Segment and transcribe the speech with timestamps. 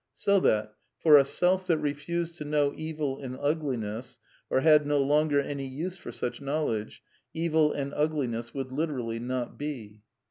[0.15, 4.17] So that, for a Self that refused to know evil and ugliness,
[4.49, 7.03] or had no longer any use for such knowledge,
[7.35, 10.01] evil and ugliness would literally not be.